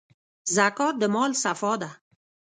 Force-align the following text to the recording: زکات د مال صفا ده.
زکات 0.55 0.95
د 1.01 1.03
مال 1.13 1.31
صفا 1.43 1.73
ده. 1.81 1.89